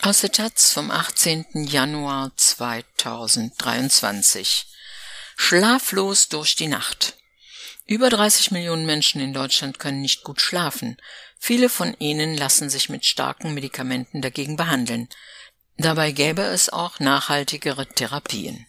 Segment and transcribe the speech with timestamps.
[0.00, 1.46] Aus der Taz vom 18.
[1.54, 4.64] Januar 2023.
[5.36, 7.16] Schlaflos durch die Nacht.
[7.84, 10.98] Über 30 Millionen Menschen in Deutschland können nicht gut schlafen.
[11.40, 15.08] Viele von ihnen lassen sich mit starken Medikamenten dagegen behandeln.
[15.78, 18.68] Dabei gäbe es auch nachhaltigere Therapien.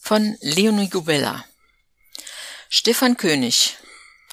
[0.00, 1.44] Von Leonie Gubella.
[2.68, 3.78] Stefan König.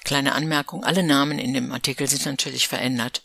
[0.04, 3.24] Kleine Anmerkung, alle Namen in dem Artikel sind natürlich verändert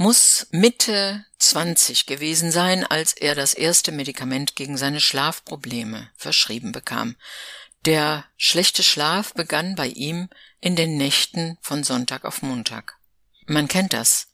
[0.00, 7.16] muss Mitte 20 gewesen sein, als er das erste Medikament gegen seine Schlafprobleme verschrieben bekam.
[7.84, 12.96] Der schlechte Schlaf begann bei ihm in den Nächten von Sonntag auf Montag.
[13.44, 14.28] Man kennt das.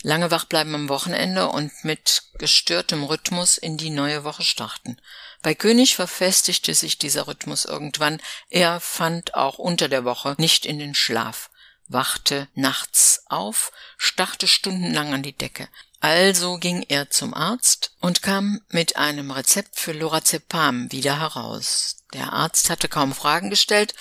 [0.00, 4.96] Lange wach bleiben am Wochenende und mit gestörtem Rhythmus in die neue Woche starten.
[5.42, 8.22] Bei König verfestigte sich dieser Rhythmus irgendwann.
[8.48, 11.50] Er fand auch unter der Woche nicht in den Schlaf
[11.90, 15.68] wachte nachts auf, starrte stundenlang an die Decke.
[16.00, 21.96] Also ging er zum Arzt und kam mit einem Rezept für Lorazepam wieder heraus.
[22.14, 23.94] Der Arzt hatte kaum Fragen gestellt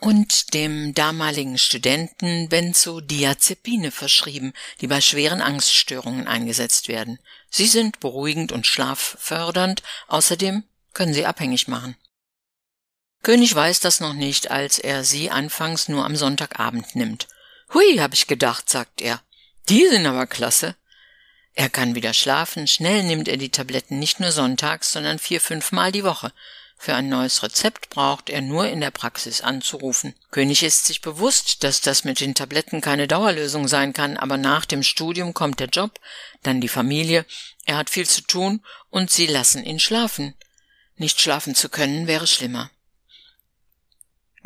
[0.00, 7.18] und dem damaligen Studenten Benzodiazepine verschrieben, die bei schweren Angststörungen eingesetzt werden.
[7.50, 11.96] Sie sind beruhigend und schlaffördernd, außerdem können sie abhängig machen.
[13.24, 17.26] König weiß das noch nicht, als er sie anfangs nur am Sonntagabend nimmt.
[17.72, 19.22] Hui, hab ich gedacht, sagt er.
[19.70, 20.76] Die sind aber klasse.
[21.54, 25.90] Er kann wieder schlafen, schnell nimmt er die Tabletten nicht nur sonntags, sondern vier, fünfmal
[25.90, 26.34] die Woche.
[26.76, 30.14] Für ein neues Rezept braucht er nur in der Praxis anzurufen.
[30.30, 34.66] König ist sich bewusst, dass das mit den Tabletten keine Dauerlösung sein kann, aber nach
[34.66, 35.98] dem Studium kommt der Job,
[36.42, 37.24] dann die Familie,
[37.64, 40.34] er hat viel zu tun und sie lassen ihn schlafen.
[40.96, 42.70] Nicht schlafen zu können wäre schlimmer.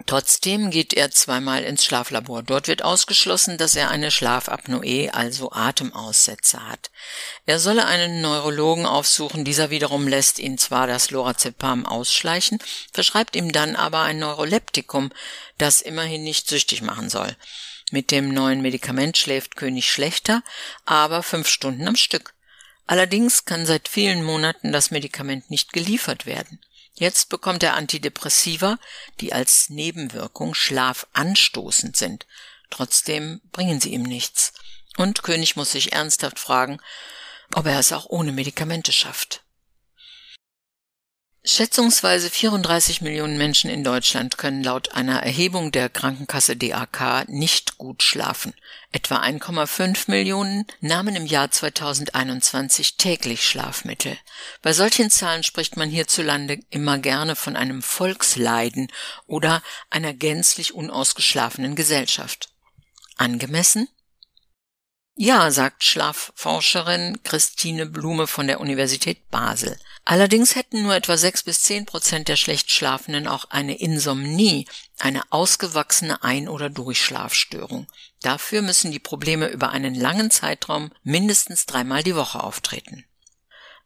[0.08, 2.42] Trotzdem geht er zweimal ins Schlaflabor.
[2.42, 6.90] Dort wird ausgeschlossen, dass er eine Schlafapnoe, also Atemaussetzer hat.
[7.44, 12.58] Er solle einen Neurologen aufsuchen, dieser wiederum lässt ihn zwar das Lorazepam ausschleichen,
[12.90, 15.12] verschreibt ihm dann aber ein Neuroleptikum,
[15.58, 17.36] das immerhin nicht süchtig machen soll.
[17.90, 20.42] Mit dem neuen Medikament schläft König schlechter,
[20.86, 22.32] aber fünf Stunden am Stück.
[22.86, 26.60] Allerdings kann seit vielen Monaten das Medikament nicht geliefert werden.
[26.98, 28.76] Jetzt bekommt er Antidepressiva,
[29.20, 32.26] die als Nebenwirkung schlafanstoßend sind.
[32.70, 34.52] Trotzdem bringen sie ihm nichts.
[34.96, 36.80] Und König muss sich ernsthaft fragen,
[37.54, 39.44] ob er es auch ohne Medikamente schafft.
[41.50, 48.02] Schätzungsweise 34 Millionen Menschen in Deutschland können laut einer Erhebung der Krankenkasse DAK nicht gut
[48.02, 48.52] schlafen.
[48.92, 54.18] Etwa 1,5 Millionen nahmen im Jahr 2021 täglich Schlafmittel.
[54.60, 58.92] Bei solchen Zahlen spricht man hierzulande immer gerne von einem Volksleiden
[59.26, 62.50] oder einer gänzlich unausgeschlafenen Gesellschaft.
[63.16, 63.88] Angemessen?
[65.20, 69.76] Ja, sagt Schlafforscherin Christine Blume von der Universität Basel.
[70.04, 74.68] Allerdings hätten nur etwa sechs bis zehn Prozent der schlecht Schlafenden auch eine Insomnie,
[75.00, 77.88] eine ausgewachsene Ein- oder Durchschlafstörung.
[78.22, 83.04] Dafür müssen die Probleme über einen langen Zeitraum mindestens dreimal die Woche auftreten.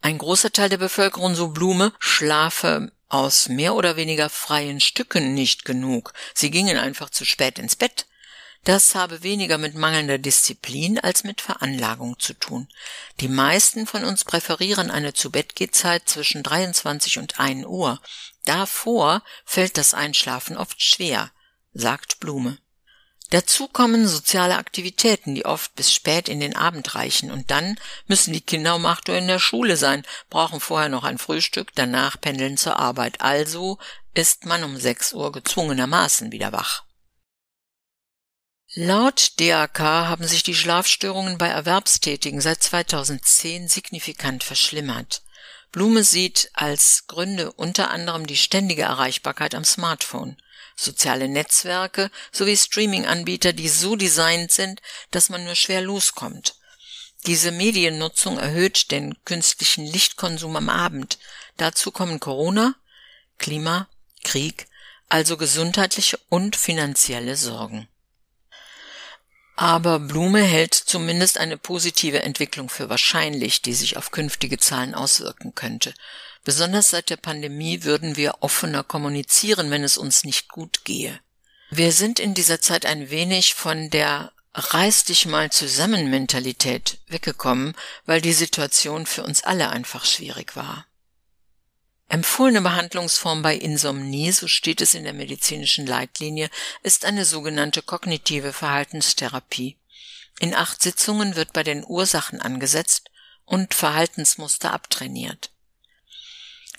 [0.02, 5.64] Ein großer Teil der Bevölkerung, so Blume, schlafe aus mehr oder weniger freien Stücken nicht
[5.64, 6.12] genug.
[6.34, 8.04] Sie gingen einfach zu spät ins Bett
[8.64, 12.68] das habe weniger mit mangelnder Disziplin als mit Veranlagung zu tun.
[13.20, 18.00] Die meisten von uns präferieren eine Zubettgehzeit zwischen 23 und 1 Uhr.
[18.44, 21.32] Davor fällt das Einschlafen oft schwer,
[21.72, 22.58] sagt Blume.
[23.30, 28.34] Dazu kommen soziale Aktivitäten, die oft bis spät in den Abend reichen, und dann müssen
[28.34, 32.20] die Kinder um acht Uhr in der Schule sein, brauchen vorher noch ein Frühstück, danach
[32.20, 33.22] pendeln zur Arbeit.
[33.22, 33.78] Also
[34.12, 36.84] ist man um sechs Uhr gezwungenermaßen wieder wach.
[38.74, 45.20] Laut DAK haben sich die Schlafstörungen bei Erwerbstätigen seit 2010 signifikant verschlimmert.
[45.72, 50.38] Blume sieht als Gründe unter anderem die ständige Erreichbarkeit am Smartphone,
[50.74, 54.80] soziale Netzwerke sowie Streaming-Anbieter, die so designt sind,
[55.10, 56.56] dass man nur schwer loskommt.
[57.26, 61.18] Diese Mediennutzung erhöht den künstlichen Lichtkonsum am Abend.
[61.58, 62.74] Dazu kommen Corona,
[63.36, 63.86] Klima,
[64.24, 64.66] Krieg,
[65.10, 67.86] also gesundheitliche und finanzielle Sorgen.
[69.62, 75.54] Aber Blume hält zumindest eine positive Entwicklung für wahrscheinlich, die sich auf künftige Zahlen auswirken
[75.54, 75.94] könnte.
[76.42, 81.20] Besonders seit der Pandemie würden wir offener kommunizieren, wenn es uns nicht gut gehe.
[81.70, 87.76] Wir sind in dieser Zeit ein wenig von der Reiß dich mal zusammen Mentalität weggekommen,
[88.04, 90.86] weil die Situation für uns alle einfach schwierig war.
[92.12, 96.50] Empfohlene Behandlungsform bei Insomnie, so steht es in der medizinischen Leitlinie,
[96.82, 99.78] ist eine sogenannte kognitive Verhaltenstherapie.
[100.38, 103.10] In acht Sitzungen wird bei den Ursachen angesetzt
[103.46, 105.52] und Verhaltensmuster abtrainiert.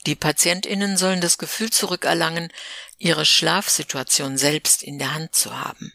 [0.06, 2.54] Die Patientinnen sollen das Gefühl zurückerlangen,
[3.00, 5.94] ihre Schlafsituation selbst in der Hand zu haben.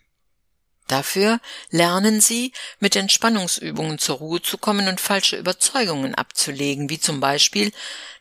[0.88, 1.38] Dafür
[1.70, 7.72] lernen sie, mit Entspannungsübungen zur Ruhe zu kommen und falsche Überzeugungen abzulegen, wie zum Beispiel,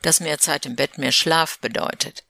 [0.02, 2.24] dass mehr Zeit im Bett mehr Schlaf bedeutet.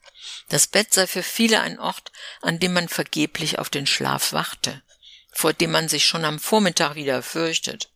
[0.49, 2.11] Das Bett sei für viele ein Ort,
[2.41, 4.83] an dem man vergeblich auf den Schlaf warte,
[5.31, 7.89] vor dem man sich schon am Vormittag wieder fürchtet.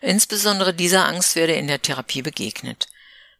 [0.00, 2.88] Insbesondere dieser Angst werde in der Therapie begegnet.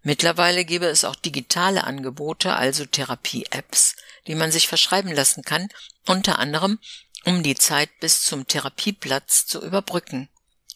[0.05, 3.97] Mittlerweile gebe es auch digitale Angebote, also Therapie-Apps,
[4.29, 5.69] die man sich verschreiben lassen kann,
[6.07, 6.79] unter anderem
[7.25, 10.29] um die Zeit bis zum Therapieplatz zu überbrücken.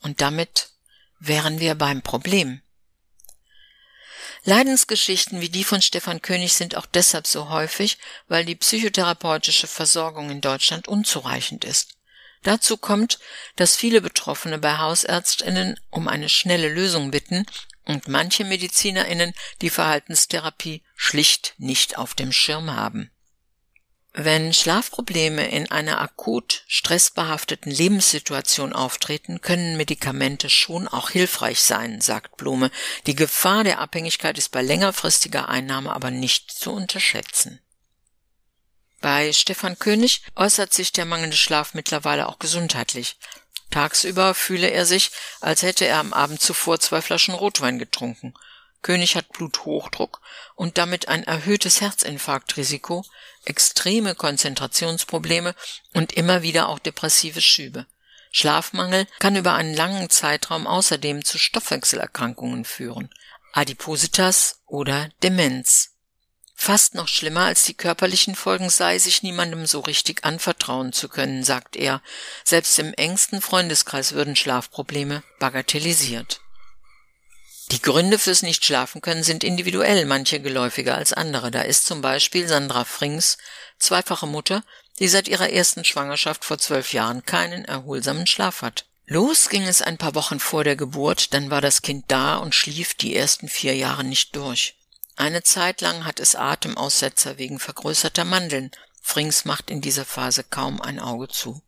[0.03, 0.71] Und damit
[1.19, 2.63] wären wir beim Problem.
[4.45, 7.99] Leidensgeschichten wie die von Stefan König sind auch deshalb so häufig,
[8.29, 11.97] weil die psychotherapeutische Versorgung in Deutschland unzureichend ist.
[12.45, 13.19] Dazu kommt,
[13.57, 17.45] dass viele Betroffene bei Hausärztinnen um eine schnelle Lösung bitten
[17.85, 23.11] und manche Medizinerinnen die Verhaltenstherapie schlicht nicht auf dem Schirm haben.
[24.19, 32.39] Wenn Schlafprobleme in einer akut stressbehafteten Lebenssituation auftreten, können Medikamente schon auch hilfreich sein, sagt
[32.39, 32.71] Blume.
[33.07, 37.61] Die Gefahr der Abhängigkeit ist bei längerfristiger Einnahme aber nicht zu unterschätzen.
[39.03, 43.19] Bei Stefan König äußert sich der mangelnde Schlaf mittlerweile auch gesundheitlich.
[43.71, 45.11] Tagsüber fühle er sich,
[45.43, 48.33] als hätte er am Abend zuvor zwei Flaschen Rotwein getrunken.
[48.81, 50.21] König hat Bluthochdruck
[50.55, 53.05] und damit ein erhöhtes Herzinfarktrisiko,
[53.47, 55.55] extreme Konzentrationsprobleme
[55.95, 57.87] und immer wieder auch depressive Schübe.
[58.33, 63.11] Schlafmangel kann über einen langen Zeitraum außerdem zu Stoffwechselerkrankungen führen,
[63.53, 65.93] Adipositas oder Demenz.
[66.55, 71.45] Fast noch schlimmer als die körperlichen Folgen sei, sich niemandem so richtig anvertrauen zu können,
[71.45, 72.03] sagt er.
[72.45, 76.41] Selbst im engsten Freundeskreis würden Schlafprobleme bagatellisiert.
[77.73, 81.51] Die Gründe fürs Nichtschlafen können sind individuell, manche geläufiger als andere.
[81.51, 83.39] Da ist zum Beispiel Sandra Frings,
[83.79, 84.63] zweifache Mutter,
[85.01, 88.87] die seit ihrer ersten Schwangerschaft vor zwölf Jahren keinen erholsamen Schlaf hat.
[89.07, 92.55] Los ging es ein paar Wochen vor der Geburt, dann war das Kind da und
[92.55, 94.77] schlief die ersten vier Jahre nicht durch.
[95.17, 98.71] Eine Zeit lang hat es Atemaussetzer wegen vergrößerter Mandeln.
[99.01, 101.63] Frings macht in dieser Phase kaum ein Auge zu.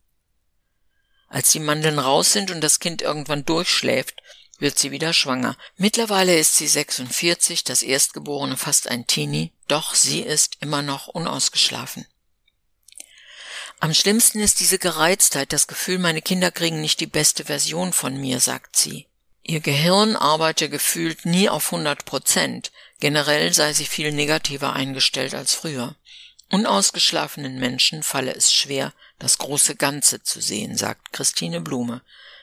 [1.28, 4.20] Als die Mandeln raus sind und das Kind irgendwann durchschläft,
[4.58, 5.56] wird sie wieder schwanger.
[5.76, 12.06] Mittlerweile ist sie 46, das Erstgeborene fast ein Teenie, doch sie ist immer noch unausgeschlafen.
[13.80, 18.16] Am schlimmsten ist diese Gereiztheit, das Gefühl, meine Kinder kriegen nicht die beste Version von
[18.16, 19.06] mir, sagt sie.
[19.44, 22.72] Ihr Gehirn arbeite gefühlt nie auf 100 Prozent.
[23.00, 25.94] Generell sei sie viel negativer eingestellt als früher.
[26.50, 32.02] Unausgeschlafenen Menschen falle es schwer, das große Ganze zu sehen, sagt Christine Blume.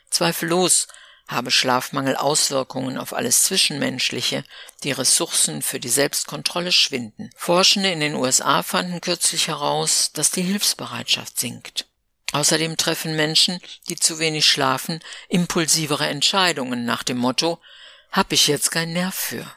[0.09, 0.87] Zweifellos
[1.27, 4.43] habe Schlafmangel Auswirkungen auf alles Zwischenmenschliche,
[4.83, 7.31] die Ressourcen für die Selbstkontrolle schwinden.
[7.35, 11.87] Forschende in den USA fanden kürzlich heraus, dass die Hilfsbereitschaft sinkt.
[12.31, 14.99] Außerdem treffen Menschen, die zu wenig schlafen,
[15.29, 17.59] impulsivere Entscheidungen nach dem Motto
[18.11, 19.51] Hab ich jetzt keinen Nerv für.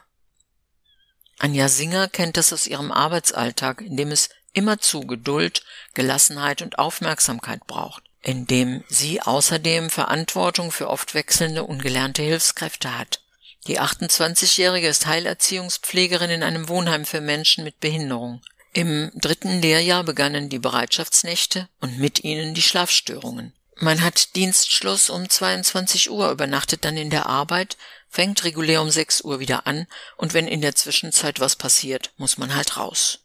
[1.37, 5.63] Anja Singer kennt das aus ihrem Arbeitsalltag, in dem es immerzu Geduld,
[5.93, 13.21] Gelassenheit und Aufmerksamkeit braucht in dem sie außerdem Verantwortung für oft wechselnde ungelernte Hilfskräfte hat.
[13.67, 18.41] Die 28-Jährige ist Heilerziehungspflegerin in einem Wohnheim für Menschen mit Behinderung.
[18.73, 23.53] Im dritten Lehrjahr begannen die Bereitschaftsnächte und mit ihnen die Schlafstörungen.
[23.75, 27.77] Man hat Dienstschluss um 22 Uhr, übernachtet dann in der Arbeit,
[28.09, 32.37] fängt regulär um 6 Uhr wieder an und wenn in der Zwischenzeit was passiert, muss
[32.37, 33.19] man halt raus.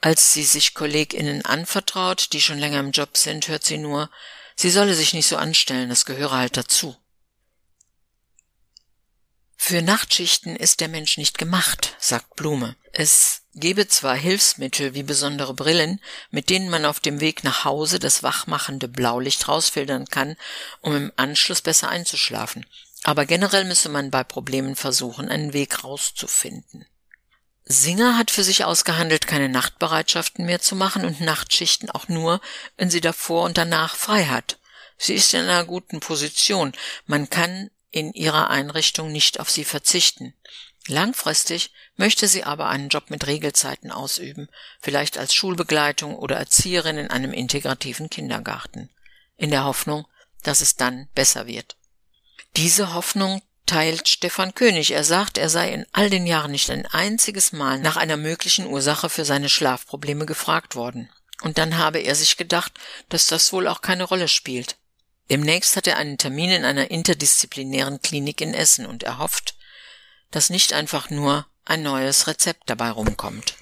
[0.00, 4.10] Als sie sich KollegInnen anvertraut, die schon länger im Job sind, hört sie nur,
[4.54, 6.96] sie solle sich nicht so anstellen, das gehöre halt dazu.
[9.56, 12.76] Für Nachtschichten ist der Mensch nicht gemacht, sagt Blume.
[12.92, 16.00] Es gebe zwar Hilfsmittel wie besondere Brillen,
[16.30, 20.36] mit denen man auf dem Weg nach Hause das wachmachende Blaulicht rausfiltern kann,
[20.82, 22.64] um im Anschluss besser einzuschlafen,
[23.02, 26.86] aber generell müsse man bei Problemen versuchen, einen Weg rauszufinden.
[27.68, 32.40] Singer hat für sich ausgehandelt, keine Nachtbereitschaften mehr zu machen und Nachtschichten auch nur,
[32.76, 34.58] wenn sie davor und danach frei hat.
[34.96, 36.72] Sie ist in einer guten Position.
[37.06, 40.32] Man kann in ihrer Einrichtung nicht auf sie verzichten.
[40.86, 44.48] Langfristig möchte sie aber einen Job mit Regelzeiten ausüben,
[44.80, 48.90] vielleicht als Schulbegleitung oder Erzieherin in einem integrativen Kindergarten,
[49.36, 50.06] in der Hoffnung,
[50.44, 51.76] dass es dann besser wird.
[52.54, 54.92] Diese Hoffnung teilt Stefan König.
[54.92, 58.66] Er sagt, er sei in all den Jahren nicht ein einziges Mal nach einer möglichen
[58.66, 61.10] Ursache für seine Schlafprobleme gefragt worden.
[61.42, 62.72] Und dann habe er sich gedacht,
[63.08, 64.76] dass das wohl auch keine Rolle spielt.
[65.28, 69.56] Demnächst hat er einen Termin in einer interdisziplinären Klinik in Essen und er hofft,
[70.30, 73.54] dass nicht einfach nur ein neues Rezept dabei rumkommt.